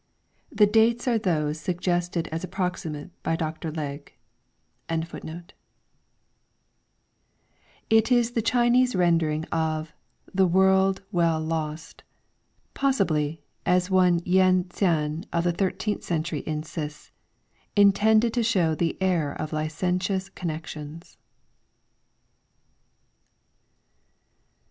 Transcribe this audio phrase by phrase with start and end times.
[0.51, 3.71] The dates are those suggested as approximate by Dr.
[3.71, 4.13] Legge.
[4.89, 5.53] xiv Written in b.c.
[7.91, 7.97] 718.
[7.99, 9.93] It is the Chinese rendering of
[10.33, 12.01] 'the world well lost.'
[12.73, 17.11] Possibly, as one Yen Ts'an of the thirteenth century insists,
[17.75, 21.19] 'intended to show the error of licentious connections.'